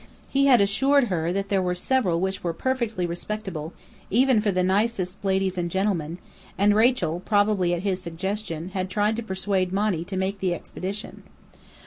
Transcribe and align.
He 0.31 0.47
had 0.47 0.61
assured 0.61 1.09
her 1.09 1.31
that 1.31 1.49
there 1.49 1.61
were 1.61 1.75
several 1.75 2.19
which 2.19 2.43
were 2.43 2.53
"perfectly 2.53 3.05
respectable," 3.05 3.71
even 4.09 4.41
for 4.41 4.51
the 4.51 4.63
"nicest 4.63 5.23
ladies 5.23 5.59
and 5.59 5.69
gentlemen;" 5.69 6.17
and 6.57 6.73
Rachel, 6.75 7.19
probably 7.19 7.75
at 7.75 7.83
his 7.83 8.01
suggestion, 8.01 8.69
had 8.69 8.89
tried 8.89 9.15
to 9.17 9.21
persuade 9.21 9.71
Monny 9.71 10.03
to 10.05 10.17
make 10.17 10.39
the 10.39 10.55
expedition. 10.55 11.21